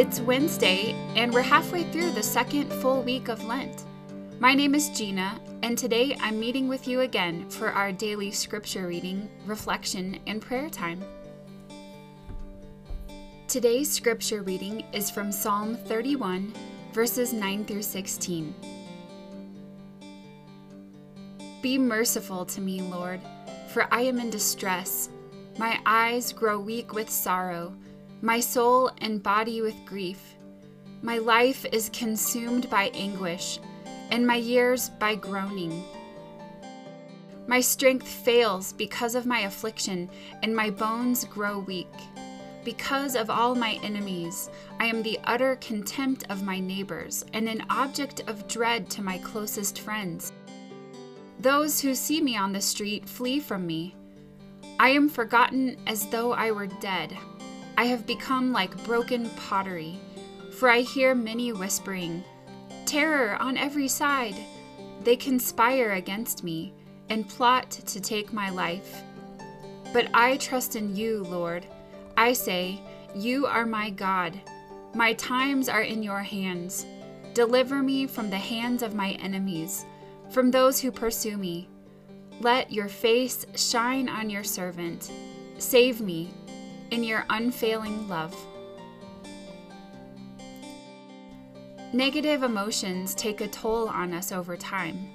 It's 0.00 0.18
Wednesday, 0.18 0.92
and 1.14 1.30
we're 1.30 1.42
halfway 1.42 1.84
through 1.84 2.12
the 2.12 2.22
second 2.22 2.72
full 2.72 3.02
week 3.02 3.28
of 3.28 3.44
Lent. 3.44 3.84
My 4.38 4.54
name 4.54 4.74
is 4.74 4.88
Gina, 4.88 5.38
and 5.62 5.76
today 5.76 6.16
I'm 6.22 6.40
meeting 6.40 6.68
with 6.68 6.88
you 6.88 7.00
again 7.00 7.46
for 7.50 7.68
our 7.68 7.92
daily 7.92 8.30
scripture 8.30 8.86
reading, 8.86 9.28
reflection, 9.44 10.18
and 10.26 10.40
prayer 10.40 10.70
time. 10.70 11.04
Today's 13.46 13.92
scripture 13.92 14.40
reading 14.40 14.86
is 14.94 15.10
from 15.10 15.30
Psalm 15.30 15.76
31, 15.76 16.54
verses 16.94 17.34
9 17.34 17.66
through 17.66 17.82
16. 17.82 18.54
Be 21.60 21.76
merciful 21.76 22.46
to 22.46 22.62
me, 22.62 22.80
Lord, 22.80 23.20
for 23.68 23.86
I 23.92 24.00
am 24.00 24.18
in 24.18 24.30
distress. 24.30 25.10
My 25.58 25.78
eyes 25.84 26.32
grow 26.32 26.58
weak 26.58 26.94
with 26.94 27.10
sorrow 27.10 27.74
my 28.22 28.38
soul 28.38 28.90
and 28.98 29.22
body 29.22 29.62
with 29.62 29.86
grief. 29.86 30.34
My 31.02 31.18
life 31.18 31.64
is 31.72 31.90
consumed 31.92 32.68
by 32.68 32.90
anguish, 32.92 33.58
and 34.10 34.26
my 34.26 34.36
years 34.36 34.90
by 34.90 35.14
groaning. 35.14 35.82
My 37.46 37.60
strength 37.60 38.06
fails 38.06 38.74
because 38.74 39.14
of 39.14 39.24
my 39.24 39.40
affliction, 39.40 40.10
and 40.42 40.54
my 40.54 40.68
bones 40.68 41.24
grow 41.24 41.60
weak. 41.60 41.92
Because 42.62 43.16
of 43.16 43.30
all 43.30 43.54
my 43.54 43.80
enemies, 43.82 44.50
I 44.78 44.84
am 44.84 45.02
the 45.02 45.18
utter 45.24 45.56
contempt 45.56 46.24
of 46.28 46.42
my 46.42 46.60
neighbors, 46.60 47.24
and 47.32 47.48
an 47.48 47.64
object 47.70 48.20
of 48.28 48.46
dread 48.46 48.90
to 48.90 49.02
my 49.02 49.16
closest 49.18 49.80
friends. 49.80 50.34
Those 51.38 51.80
who 51.80 51.94
see 51.94 52.20
me 52.20 52.36
on 52.36 52.52
the 52.52 52.60
street 52.60 53.08
flee 53.08 53.40
from 53.40 53.66
me. 53.66 53.94
I 54.78 54.90
am 54.90 55.08
forgotten 55.08 55.78
as 55.86 56.06
though 56.06 56.32
I 56.32 56.50
were 56.50 56.66
dead. 56.66 57.16
I 57.80 57.84
have 57.84 58.06
become 58.06 58.52
like 58.52 58.84
broken 58.84 59.30
pottery, 59.30 59.98
for 60.50 60.68
I 60.68 60.80
hear 60.80 61.14
many 61.14 61.50
whispering, 61.54 62.22
Terror 62.84 63.38
on 63.40 63.56
every 63.56 63.88
side! 63.88 64.34
They 65.02 65.16
conspire 65.16 65.92
against 65.92 66.44
me 66.44 66.74
and 67.08 67.26
plot 67.26 67.70
to 67.70 67.98
take 67.98 68.34
my 68.34 68.50
life. 68.50 69.00
But 69.94 70.08
I 70.12 70.36
trust 70.36 70.76
in 70.76 70.94
you, 70.94 71.24
Lord. 71.24 71.64
I 72.18 72.34
say, 72.34 72.82
You 73.14 73.46
are 73.46 73.64
my 73.64 73.88
God. 73.88 74.38
My 74.94 75.14
times 75.14 75.70
are 75.70 75.80
in 75.80 76.02
your 76.02 76.20
hands. 76.20 76.84
Deliver 77.32 77.82
me 77.82 78.06
from 78.06 78.28
the 78.28 78.36
hands 78.36 78.82
of 78.82 78.94
my 78.94 79.12
enemies, 79.12 79.86
from 80.28 80.50
those 80.50 80.78
who 80.78 80.92
pursue 80.92 81.38
me. 81.38 81.66
Let 82.40 82.70
your 82.70 82.88
face 82.88 83.46
shine 83.56 84.10
on 84.10 84.28
your 84.28 84.44
servant. 84.44 85.10
Save 85.56 86.02
me 86.02 86.30
in 86.90 87.04
your 87.04 87.24
unfailing 87.30 88.08
love. 88.08 88.34
Negative 91.92 92.44
emotions 92.44 93.14
take 93.14 93.40
a 93.40 93.48
toll 93.48 93.88
on 93.88 94.12
us 94.12 94.30
over 94.30 94.56
time. 94.56 95.10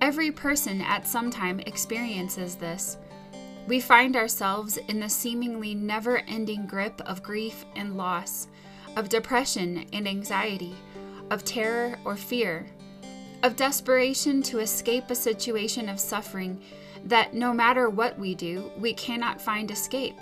Every 0.00 0.30
person 0.30 0.80
at 0.80 1.06
some 1.06 1.30
time 1.30 1.60
experiences 1.60 2.54
this. 2.54 2.96
We 3.66 3.80
find 3.80 4.16
ourselves 4.16 4.76
in 4.76 5.00
the 5.00 5.08
seemingly 5.08 5.74
never 5.74 6.18
ending 6.28 6.66
grip 6.66 7.00
of 7.02 7.22
grief 7.22 7.64
and 7.76 7.96
loss, 7.96 8.48
of 8.96 9.08
depression 9.08 9.86
and 9.92 10.08
anxiety, 10.08 10.74
of 11.30 11.44
terror 11.44 11.98
or 12.04 12.16
fear, 12.16 12.66
of 13.42 13.56
desperation 13.56 14.42
to 14.42 14.58
escape 14.60 15.10
a 15.10 15.14
situation 15.14 15.88
of 15.88 16.00
suffering 16.00 16.60
that 17.04 17.34
no 17.34 17.52
matter 17.52 17.88
what 17.88 18.18
we 18.18 18.34
do, 18.34 18.70
we 18.78 18.92
cannot 18.92 19.40
find 19.40 19.70
escape. 19.70 20.18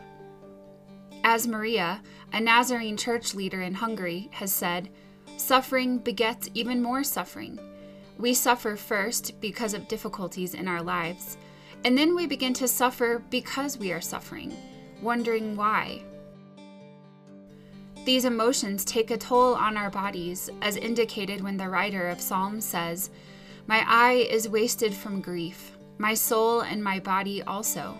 As 1.30 1.46
Maria, 1.46 2.00
a 2.32 2.40
Nazarene 2.40 2.96
church 2.96 3.34
leader 3.34 3.60
in 3.60 3.74
Hungary, 3.74 4.30
has 4.32 4.50
said, 4.50 4.88
suffering 5.36 5.98
begets 5.98 6.48
even 6.54 6.82
more 6.82 7.04
suffering. 7.04 7.60
We 8.16 8.32
suffer 8.32 8.76
first 8.76 9.38
because 9.38 9.74
of 9.74 9.88
difficulties 9.88 10.54
in 10.54 10.66
our 10.66 10.80
lives, 10.80 11.36
and 11.84 11.98
then 11.98 12.16
we 12.16 12.26
begin 12.26 12.54
to 12.54 12.66
suffer 12.66 13.22
because 13.28 13.76
we 13.76 13.92
are 13.92 14.00
suffering, 14.00 14.56
wondering 15.02 15.54
why. 15.54 16.00
These 18.06 18.24
emotions 18.24 18.82
take 18.82 19.10
a 19.10 19.18
toll 19.18 19.54
on 19.54 19.76
our 19.76 19.90
bodies, 19.90 20.48
as 20.62 20.76
indicated 20.76 21.42
when 21.42 21.58
the 21.58 21.68
writer 21.68 22.08
of 22.08 22.22
Psalms 22.22 22.64
says, 22.64 23.10
My 23.66 23.84
eye 23.86 24.26
is 24.30 24.48
wasted 24.48 24.94
from 24.94 25.20
grief, 25.20 25.76
my 25.98 26.14
soul 26.14 26.62
and 26.62 26.82
my 26.82 26.98
body 26.98 27.42
also. 27.42 27.98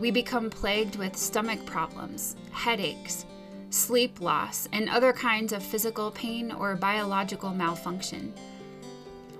We 0.00 0.10
become 0.10 0.48
plagued 0.48 0.96
with 0.96 1.14
stomach 1.14 1.66
problems, 1.66 2.34
headaches, 2.52 3.26
sleep 3.68 4.22
loss, 4.22 4.66
and 4.72 4.88
other 4.88 5.12
kinds 5.12 5.52
of 5.52 5.62
physical 5.62 6.10
pain 6.10 6.50
or 6.50 6.74
biological 6.74 7.50
malfunction. 7.50 8.32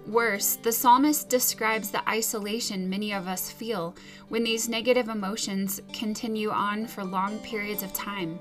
Worse, 0.07 0.57
the 0.57 0.71
psalmist 0.71 1.31
describes 1.31 1.91
the 1.91 2.07
isolation 2.07 2.91
many 2.91 3.15
of 3.15 3.27
us 3.27 3.51
feel 3.51 3.97
when 4.29 4.45
these 4.45 4.69
negative 4.69 5.09
emotions 5.09 5.81
continue 5.95 6.51
on 6.51 6.87
for 6.87 7.05
long 7.05 7.39
periods 7.39 7.83
of 7.83 7.95
time. 7.95 8.39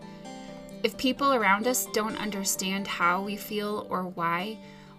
If 0.83 0.97
people 0.97 1.33
around 1.33 1.67
us 1.67 1.87
don't 1.93 2.17
understand 2.17 2.85
how 2.85 3.21
we 3.21 3.37
feel 3.37 3.87
or 3.89 4.03
why, 4.03 4.57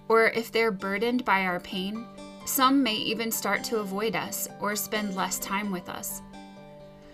or 0.08 0.28
if 0.28 0.50
they're 0.50 0.70
burdened 0.70 1.26
by 1.26 1.42
our 1.42 1.60
pain, 1.60 2.06
some 2.46 2.82
may 2.82 2.94
even 2.94 3.30
start 3.30 3.62
to 3.64 3.80
avoid 3.80 4.16
us 4.16 4.48
or 4.58 4.74
spend 4.74 5.14
less 5.14 5.38
time 5.38 5.70
with 5.70 5.90
us. 5.90 6.22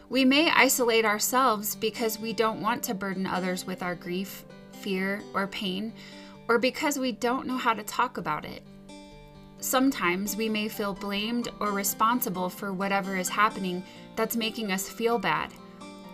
We 0.09 0.25
may 0.25 0.51
isolate 0.51 1.05
ourselves 1.05 1.75
because 1.75 2.21
we 2.21 2.33
don't 2.33 2.61
want 2.61 2.85
to 2.85 2.95
burden 2.95 3.27
others 3.27 3.67
with 3.67 3.83
our 3.83 3.97
grief, 3.97 4.45
fear, 4.73 5.21
or 5.35 5.49
pain, 5.49 5.93
or 6.49 6.59
because 6.59 6.97
we 6.97 7.11
don't 7.11 7.47
know 7.47 7.57
how 7.57 7.75
to 7.75 7.83
talk 7.83 8.17
about 8.17 8.45
it. 8.45 8.63
Sometimes 9.59 10.37
we 10.37 10.49
may 10.49 10.69
feel 10.69 10.95
blamed 10.95 11.49
or 11.59 11.73
responsible 11.73 12.49
for 12.49 12.73
whatever 12.73 13.17
is 13.17 13.29
happening 13.29 13.83
that's 14.15 14.37
making 14.37 14.71
us 14.71 14.89
feel 14.89 15.19
bad. 15.19 15.51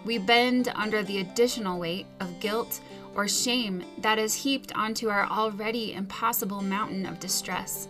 We 0.07 0.17
bend 0.17 0.73
under 0.75 1.03
the 1.03 1.19
additional 1.19 1.79
weight 1.79 2.07
of 2.21 2.41
guilt 2.41 2.81
or 3.15 3.29
shame 3.29 3.85
that 3.99 4.19
is 4.19 4.35
heaped 4.35 4.73
onto 4.75 5.11
our 5.11 5.27
already 5.27 5.93
impossible 5.93 6.63
mountain 6.63 7.05
of 7.05 7.21
distress. 7.21 7.89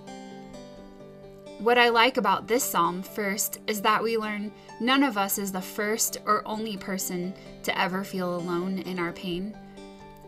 What 1.63 1.79
I 1.79 1.91
like 1.91 2.17
about 2.17 2.49
this 2.49 2.65
psalm 2.65 3.05
first 3.05 3.61
is 3.69 3.81
that 3.83 4.03
we 4.03 4.19
learn 4.19 4.51
none 4.81 5.05
of 5.05 5.17
us 5.17 5.39
is 5.39 5.53
the 5.53 5.63
first 5.63 6.19
or 6.27 6.43
only 6.45 6.77
person 6.77 7.33
to 7.63 7.79
ever 7.79 8.03
feel 8.03 8.35
alone 8.35 8.81
in 8.81 8.99
our 8.99 9.13
pain. 9.13 9.57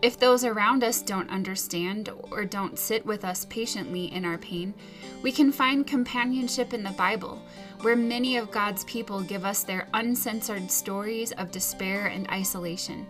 If 0.01 0.17
those 0.17 0.45
around 0.45 0.85
us 0.85 1.03
don't 1.03 1.29
understand 1.29 2.09
or 2.31 2.45
don't 2.45 2.79
sit 2.79 3.05
with 3.05 3.25
us 3.25 3.47
patiently 3.47 4.13
in 4.13 4.25
our 4.25 4.39
pain, 4.39 4.75
we 5.23 5.33
can 5.33 5.51
find 5.51 5.85
companionship 5.85 6.73
in 6.73 6.85
the 6.85 6.91
Bible, 6.91 7.43
where 7.81 7.97
many 7.97 8.37
of 8.37 8.53
God's 8.53 8.85
people 8.85 9.21
give 9.21 9.45
us 9.45 9.65
their 9.65 9.89
uncensored 9.93 10.71
stories 10.71 11.33
of 11.33 11.51
despair 11.51 12.07
and 12.07 12.31
isolation. 12.31 13.09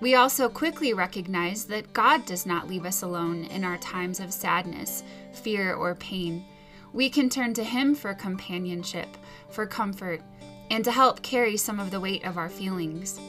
We 0.00 0.14
also 0.14 0.48
quickly 0.48 0.94
recognize 0.94 1.64
that 1.64 1.92
God 1.94 2.26
does 2.26 2.46
not 2.46 2.68
leave 2.68 2.86
us 2.86 3.02
alone 3.02 3.46
in 3.46 3.64
our 3.64 3.78
times 3.78 4.20
of 4.20 4.32
sadness, 4.32 5.02
fear, 5.32 5.74
or 5.74 5.96
pain 5.96 6.44
we 6.94 7.10
can 7.10 7.28
turn 7.28 7.52
to 7.52 7.64
Him 7.64 7.94
for 7.94 8.14
companionship, 8.14 9.08
for 9.50 9.66
comfort, 9.66 10.22
and 10.70 10.84
to 10.84 10.92
help 10.92 11.20
carry 11.22 11.56
some 11.56 11.80
of 11.80 11.90
the 11.90 12.00
weight 12.00 12.24
of 12.24 12.38
our 12.38 12.48
feelings. 12.48 13.20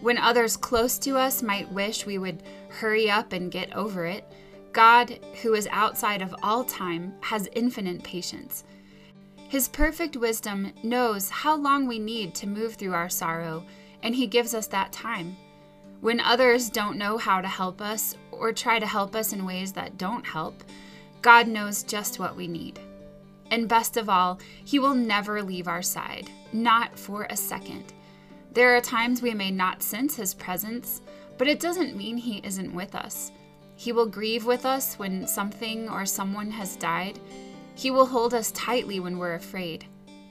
When 0.00 0.16
others 0.16 0.56
close 0.56 0.98
to 1.00 1.18
us 1.18 1.42
might 1.42 1.70
wish 1.72 2.06
we 2.06 2.18
would 2.18 2.44
hurry 2.68 3.10
up 3.10 3.32
and 3.32 3.50
get 3.50 3.74
over 3.74 4.06
it, 4.06 4.24
God, 4.72 5.18
who 5.42 5.54
is 5.54 5.68
outside 5.72 6.22
of 6.22 6.34
all 6.42 6.62
time, 6.62 7.12
has 7.22 7.48
infinite 7.54 8.04
patience. 8.04 8.62
His 9.48 9.68
perfect 9.68 10.16
wisdom 10.16 10.72
knows 10.84 11.28
how 11.28 11.56
long 11.56 11.88
we 11.88 11.98
need 11.98 12.34
to 12.36 12.46
move 12.46 12.74
through 12.74 12.94
our 12.94 13.08
sorrow, 13.08 13.64
and 14.02 14.14
He 14.14 14.28
gives 14.28 14.54
us 14.54 14.68
that 14.68 14.92
time. 14.92 15.36
When 16.02 16.20
others 16.20 16.70
don't 16.70 16.98
know 16.98 17.18
how 17.18 17.40
to 17.40 17.48
help 17.48 17.80
us 17.80 18.16
or 18.30 18.52
try 18.52 18.78
to 18.78 18.86
help 18.86 19.16
us 19.16 19.32
in 19.32 19.44
ways 19.44 19.72
that 19.72 19.98
don't 19.98 20.24
help, 20.24 20.62
God 21.26 21.48
knows 21.48 21.82
just 21.82 22.20
what 22.20 22.36
we 22.36 22.46
need. 22.46 22.78
And 23.50 23.68
best 23.68 23.96
of 23.96 24.08
all, 24.08 24.38
He 24.64 24.78
will 24.78 24.94
never 24.94 25.42
leave 25.42 25.66
our 25.66 25.82
side, 25.82 26.30
not 26.52 26.96
for 26.96 27.24
a 27.24 27.36
second. 27.36 27.92
There 28.52 28.76
are 28.76 28.80
times 28.80 29.22
we 29.22 29.34
may 29.34 29.50
not 29.50 29.82
sense 29.82 30.14
His 30.14 30.34
presence, 30.34 31.02
but 31.36 31.48
it 31.48 31.58
doesn't 31.58 31.96
mean 31.96 32.16
He 32.16 32.40
isn't 32.44 32.72
with 32.72 32.94
us. 32.94 33.32
He 33.74 33.90
will 33.90 34.06
grieve 34.06 34.46
with 34.46 34.64
us 34.64 35.00
when 35.00 35.26
something 35.26 35.88
or 35.88 36.06
someone 36.06 36.52
has 36.52 36.76
died. 36.76 37.18
He 37.74 37.90
will 37.90 38.06
hold 38.06 38.32
us 38.32 38.52
tightly 38.52 39.00
when 39.00 39.18
we're 39.18 39.34
afraid. 39.34 39.84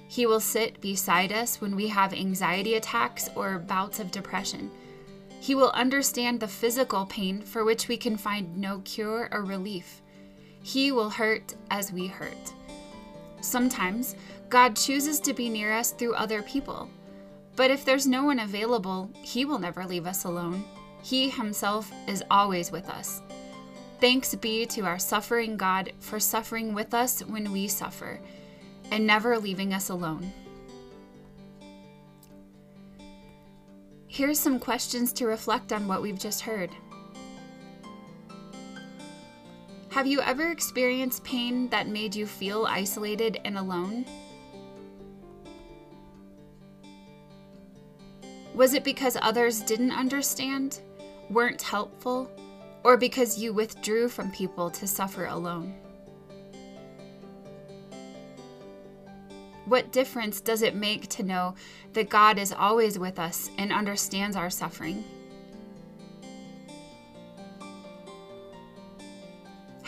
He 0.07 0.25
will 0.25 0.39
sit 0.39 0.79
beside 0.79 1.33
us 1.33 1.59
when 1.59 1.75
we 1.75 1.89
have 1.89 2.13
anxiety 2.13 2.75
attacks 2.75 3.29
or 3.35 3.59
bouts 3.59 3.99
of 3.99 4.11
depression. 4.11 4.71
He 5.41 5.55
will 5.55 5.71
understand 5.71 6.39
the 6.39 6.47
physical 6.47 7.05
pain 7.05 7.41
for 7.41 7.65
which 7.65 7.89
we 7.89 7.97
can 7.97 8.15
find 8.15 8.55
no 8.55 8.79
cure 8.85 9.27
or 9.33 9.43
relief. 9.43 10.01
He 10.65 10.91
will 10.91 11.11
hurt 11.11 11.53
as 11.69 11.93
we 11.93 12.07
hurt. 12.07 12.51
Sometimes 13.39 14.15
God 14.49 14.75
chooses 14.75 15.19
to 15.19 15.31
be 15.31 15.47
near 15.47 15.71
us 15.71 15.91
through 15.91 16.15
other 16.15 16.41
people. 16.41 16.89
But 17.55 17.69
if 17.69 17.85
there's 17.85 18.07
no 18.07 18.23
one 18.23 18.39
available, 18.39 19.11
He 19.21 19.45
will 19.45 19.59
never 19.59 19.85
leave 19.85 20.07
us 20.07 20.23
alone. 20.23 20.65
He 21.03 21.29
Himself 21.29 21.91
is 22.07 22.23
always 22.31 22.71
with 22.71 22.89
us. 22.89 23.21
Thanks 24.01 24.33
be 24.33 24.65
to 24.65 24.81
our 24.81 24.97
suffering 24.97 25.55
God 25.55 25.93
for 25.99 26.19
suffering 26.19 26.73
with 26.73 26.95
us 26.95 27.19
when 27.19 27.51
we 27.51 27.67
suffer 27.67 28.19
and 28.89 29.05
never 29.05 29.37
leaving 29.37 29.71
us 29.71 29.89
alone. 29.89 30.33
Here's 34.07 34.39
some 34.39 34.59
questions 34.59 35.13
to 35.13 35.27
reflect 35.27 35.71
on 35.71 35.87
what 35.87 36.01
we've 36.01 36.17
just 36.17 36.41
heard. 36.41 36.71
Have 39.95 40.07
you 40.07 40.19
ever 40.19 40.51
experienced 40.51 41.23
pain 41.23 41.69
that 41.69 41.87
made 41.87 42.13
you 42.13 42.27
feel 42.27 42.65
isolated 42.65 43.39
and 43.45 43.57
alone? 43.57 44.03
Was 48.53 48.73
it 48.73 48.83
because 48.83 49.15
others 49.21 49.61
didn't 49.61 49.93
understand, 49.93 50.81
weren't 51.29 51.61
helpful, 51.61 52.29
or 52.83 52.97
because 52.97 53.39
you 53.39 53.53
withdrew 53.53 54.09
from 54.09 54.31
people 54.31 54.69
to 54.71 54.85
suffer 54.85 55.27
alone? 55.27 55.73
What 59.63 59.93
difference 59.93 60.41
does 60.41 60.61
it 60.61 60.75
make 60.75 61.07
to 61.07 61.23
know 61.23 61.55
that 61.93 62.09
God 62.09 62.37
is 62.37 62.51
always 62.51 62.99
with 62.99 63.17
us 63.17 63.49
and 63.57 63.71
understands 63.71 64.35
our 64.35 64.49
suffering? 64.49 65.05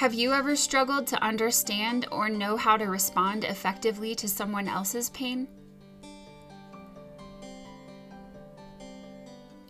Have 0.07 0.13
you 0.13 0.31
ever 0.31 0.55
struggled 0.55 1.05
to 1.07 1.21
understand 1.21 2.07
or 2.13 2.29
know 2.29 2.55
how 2.55 2.77
to 2.77 2.85
respond 2.85 3.43
effectively 3.43 4.15
to 4.15 4.29
someone 4.29 4.69
else's 4.69 5.09
pain? 5.09 5.49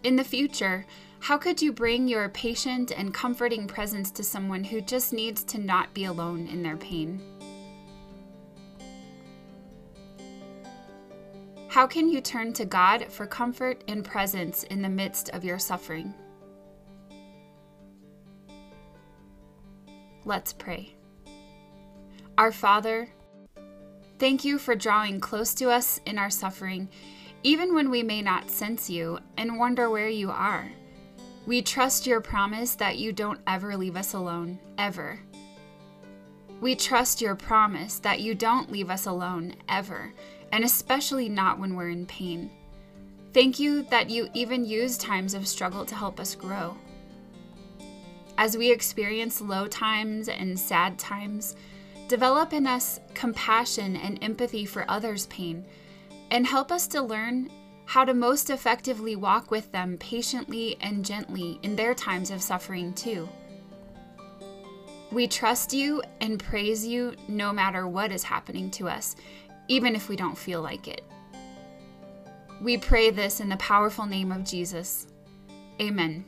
In 0.03 0.15
the 0.15 0.23
future, 0.23 0.85
how 1.21 1.39
could 1.39 1.59
you 1.59 1.73
bring 1.73 2.07
your 2.07 2.29
patient 2.29 2.91
and 2.95 3.15
comforting 3.15 3.65
presence 3.65 4.11
to 4.11 4.23
someone 4.23 4.63
who 4.63 4.79
just 4.79 5.11
needs 5.11 5.43
to 5.45 5.57
not 5.57 5.91
be 5.95 6.05
alone 6.05 6.45
in 6.45 6.61
their 6.61 6.77
pain? 6.77 7.19
How 11.67 11.87
can 11.87 12.07
you 12.07 12.21
turn 12.21 12.53
to 12.53 12.65
God 12.65 13.11
for 13.11 13.25
comfort 13.25 13.83
and 13.87 14.05
presence 14.05 14.61
in 14.65 14.83
the 14.83 14.87
midst 14.89 15.29
of 15.29 15.43
your 15.43 15.57
suffering? 15.57 16.13
Let's 20.27 20.51
pray. 20.51 20.93
Our 22.37 22.51
Father, 22.51 23.07
thank 24.19 24.43
you 24.43 24.59
for 24.59 24.75
drawing 24.75 25.21
close 25.21 25.53
to 25.53 25.69
us 25.69 26.01
in 26.05 26.17
our 26.17 26.29
suffering, 26.29 26.89
even 27.43 27.73
when 27.73 27.89
we 27.89 28.03
may 28.03 28.21
not 28.21 28.51
sense 28.51 28.89
you 28.89 29.19
and 29.37 29.57
wonder 29.57 29.89
where 29.89 30.09
you 30.09 30.29
are. 30.29 30.69
We 31.45 31.61
trust 31.61 32.05
your 32.05 32.19
promise 32.19 32.75
that 32.75 32.97
you 32.97 33.13
don't 33.13 33.39
ever 33.47 33.77
leave 33.77 33.95
us 33.95 34.13
alone, 34.13 34.59
ever. 34.77 35.17
We 36.59 36.75
trust 36.75 37.21
your 37.21 37.35
promise 37.35 37.99
that 37.99 38.19
you 38.19 38.35
don't 38.35 38.69
leave 38.69 38.89
us 38.89 39.05
alone, 39.05 39.55
ever 39.69 40.11
and 40.51 40.65
especially 40.65 41.29
not 41.29 41.57
when 41.57 41.73
we're 41.73 41.89
in 41.89 42.05
pain. 42.05 42.51
Thank 43.33 43.59
you 43.59 43.83
that 43.83 44.09
you 44.09 44.27
even 44.33 44.65
use 44.65 44.97
times 44.97 45.33
of 45.33 45.47
struggle 45.47 45.85
to 45.85 45.95
help 45.95 46.19
us 46.19 46.35
grow. 46.35 46.75
As 48.37 48.55
we 48.55 48.71
experience 48.71 49.41
low 49.41 49.67
times 49.67 50.29
and 50.29 50.59
sad 50.59 50.99
times, 50.99 51.55
develop 52.07 52.53
in 52.53 52.67
us 52.67 52.99
compassion 53.15 53.95
and 53.95 54.23
empathy 54.23 54.65
for 54.65 54.85
others' 54.87 55.25
pain, 55.27 55.65
and 56.29 56.45
help 56.45 56.71
us 56.71 56.87
to 56.87 57.01
learn 57.01 57.49
how 57.85 58.05
to 58.05 58.13
most 58.13 58.49
effectively 58.49 59.15
walk 59.15 59.49
with 59.49 59.71
them 59.71 59.97
patiently 59.97 60.77
and 60.81 61.03
gently 61.03 61.57
in 61.63 61.75
their 61.75 61.93
times 61.93 62.29
of 62.29 62.41
suffering, 62.41 62.93
too. 62.93 63.27
We 65.11 65.27
trust 65.27 65.73
you 65.73 66.03
and 66.19 66.37
praise 66.37 66.85
you 66.85 67.15
no 67.27 67.53
matter 67.53 67.87
what 67.87 68.11
is 68.11 68.23
happening 68.23 68.69
to 68.71 68.89
us, 68.89 69.15
even 69.67 69.95
if 69.95 70.09
we 70.09 70.15
don't 70.15 70.37
feel 70.37 70.61
like 70.61 70.87
it. 70.87 71.03
We 72.61 72.77
pray 72.77 73.09
this 73.09 73.39
in 73.39 73.49
the 73.49 73.57
powerful 73.57 74.05
name 74.05 74.31
of 74.31 74.43
Jesus. 74.43 75.07
Amen. 75.79 76.25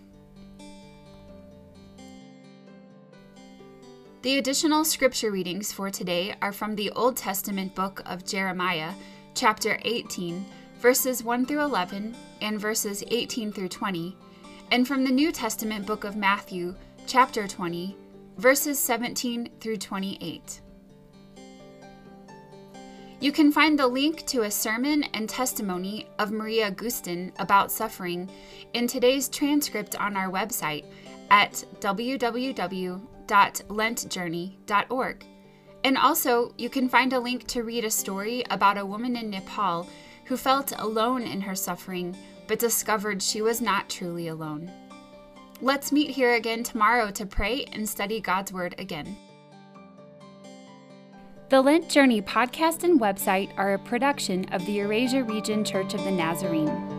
The 4.21 4.37
additional 4.37 4.83
scripture 4.83 5.31
readings 5.31 5.71
for 5.71 5.89
today 5.89 6.35
are 6.41 6.51
from 6.51 6.75
the 6.75 6.91
Old 6.91 7.15
Testament 7.15 7.73
book 7.73 8.01
of 8.05 8.25
Jeremiah, 8.25 8.91
chapter 9.33 9.79
18, 9.83 10.45
verses 10.81 11.23
1 11.23 11.45
through 11.45 11.61
11, 11.61 12.17
and 12.41 12.59
verses 12.59 13.01
18 13.07 13.53
through 13.53 13.69
20, 13.69 14.17
and 14.71 14.85
from 14.85 15.05
the 15.05 15.09
New 15.09 15.31
Testament 15.31 15.85
book 15.85 16.03
of 16.03 16.17
Matthew, 16.17 16.75
chapter 17.07 17.47
20, 17.47 17.95
verses 18.35 18.77
17 18.77 19.51
through 19.61 19.77
28. 19.77 20.59
You 23.21 23.31
can 23.31 23.53
find 23.53 23.79
the 23.79 23.87
link 23.87 24.25
to 24.27 24.41
a 24.41 24.51
sermon 24.51 25.03
and 25.13 25.29
testimony 25.29 26.09
of 26.19 26.33
Maria 26.33 26.71
Gustin 26.71 27.31
about 27.39 27.71
suffering 27.71 28.29
in 28.73 28.85
today's 28.85 29.29
transcript 29.29 29.95
on 29.95 30.17
our 30.17 30.29
website 30.29 30.83
at 31.31 31.63
www.lentjourney.org. 33.29 35.25
And 35.83 35.97
also, 35.97 36.53
you 36.57 36.69
can 36.69 36.89
find 36.89 37.13
a 37.13 37.19
link 37.19 37.47
to 37.47 37.63
read 37.63 37.85
a 37.85 37.91
story 37.91 38.43
about 38.49 38.77
a 38.77 38.85
woman 38.85 39.15
in 39.15 39.29
Nepal 39.29 39.87
who 40.25 40.35
felt 40.35 40.73
alone 40.77 41.23
in 41.23 41.41
her 41.41 41.55
suffering 41.55 42.17
but 42.47 42.59
discovered 42.59 43.21
she 43.21 43.41
was 43.41 43.61
not 43.61 43.89
truly 43.89 44.27
alone. 44.27 44.71
Let's 45.61 45.91
meet 45.91 46.09
here 46.09 46.33
again 46.33 46.63
tomorrow 46.63 47.11
to 47.11 47.25
pray 47.25 47.65
and 47.71 47.87
study 47.87 48.19
God's 48.19 48.51
Word 48.51 48.75
again. 48.79 49.15
The 51.49 51.61
Lent 51.61 51.89
Journey 51.89 52.21
podcast 52.21 52.83
and 52.83 52.99
website 52.99 53.51
are 53.57 53.73
a 53.73 53.79
production 53.79 54.45
of 54.51 54.65
the 54.65 54.73
Eurasia 54.73 55.23
Region 55.23 55.63
Church 55.63 55.93
of 55.93 56.03
the 56.03 56.11
Nazarene. 56.11 56.98